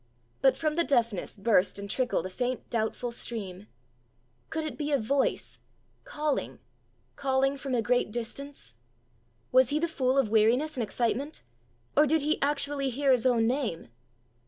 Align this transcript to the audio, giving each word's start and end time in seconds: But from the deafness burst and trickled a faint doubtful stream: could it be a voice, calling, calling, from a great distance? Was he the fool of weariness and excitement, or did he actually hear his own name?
But 0.41 0.57
from 0.57 0.77
the 0.77 0.83
deafness 0.83 1.37
burst 1.37 1.77
and 1.77 1.87
trickled 1.87 2.25
a 2.25 2.29
faint 2.31 2.67
doubtful 2.71 3.11
stream: 3.11 3.67
could 4.49 4.63
it 4.63 4.75
be 4.75 4.91
a 4.91 4.97
voice, 4.97 5.59
calling, 6.05 6.57
calling, 7.15 7.55
from 7.55 7.75
a 7.75 7.83
great 7.83 8.09
distance? 8.09 8.73
Was 9.51 9.69
he 9.69 9.77
the 9.77 9.87
fool 9.87 10.17
of 10.17 10.29
weariness 10.29 10.75
and 10.75 10.81
excitement, 10.81 11.43
or 11.95 12.07
did 12.07 12.23
he 12.23 12.41
actually 12.41 12.89
hear 12.89 13.11
his 13.11 13.27
own 13.27 13.45
name? 13.45 13.89